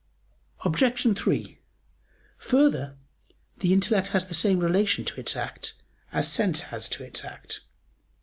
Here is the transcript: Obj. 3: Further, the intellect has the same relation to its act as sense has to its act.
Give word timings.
Obj. 0.65 1.15
3: 1.15 1.59
Further, 2.39 2.97
the 3.59 3.71
intellect 3.71 4.07
has 4.07 4.25
the 4.25 4.33
same 4.33 4.57
relation 4.57 5.05
to 5.05 5.19
its 5.19 5.35
act 5.35 5.75
as 6.11 6.27
sense 6.27 6.61
has 6.61 6.89
to 6.89 7.03
its 7.03 7.23
act. 7.23 7.59